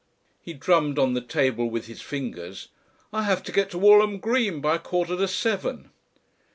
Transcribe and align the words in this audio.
He 0.41 0.53
drummed 0.53 0.97
on 0.97 1.13
the 1.13 1.21
table 1.21 1.69
with 1.69 1.85
his 1.85 2.01
fingers. 2.01 2.69
"I 3.13 3.21
have 3.21 3.43
to 3.43 3.51
get 3.51 3.69
to 3.69 3.77
Walham 3.77 4.17
Green 4.17 4.59
by 4.59 4.77
a 4.77 4.79
quarter 4.79 5.15
to 5.15 5.27
seven." 5.27 5.91